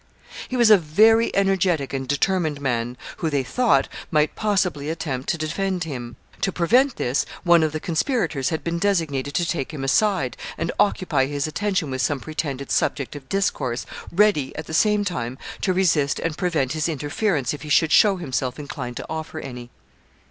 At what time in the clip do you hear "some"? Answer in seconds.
12.01-12.19